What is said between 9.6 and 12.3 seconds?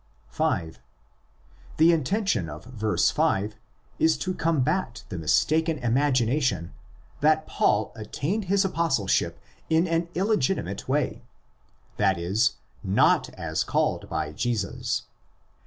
in an illegitimate way—that